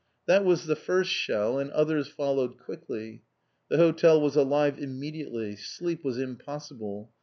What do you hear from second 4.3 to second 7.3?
alive immediately. Sleep was impossible.